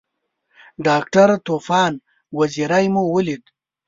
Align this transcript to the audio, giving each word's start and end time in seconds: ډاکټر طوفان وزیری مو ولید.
ډاکټر 0.85 1.29
طوفان 1.47 1.93
وزیری 2.37 2.85
مو 2.93 3.03
ولید. 3.13 3.43